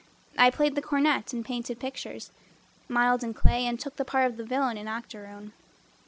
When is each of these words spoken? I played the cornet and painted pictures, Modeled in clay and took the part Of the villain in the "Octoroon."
I 0.35 0.49
played 0.49 0.73
the 0.73 0.81
cornet 0.81 1.31
and 1.31 1.45
painted 1.45 1.79
pictures, 1.79 2.31
Modeled 2.87 3.23
in 3.23 3.35
clay 3.35 3.67
and 3.67 3.79
took 3.79 3.97
the 3.97 4.03
part 4.03 4.25
Of 4.25 4.37
the 4.37 4.43
villain 4.43 4.75
in 4.75 4.87
the 4.87 4.91
"Octoroon." 4.91 5.53